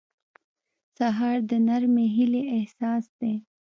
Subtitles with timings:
[0.97, 3.33] سهار د نرمې هیلې احساس دی.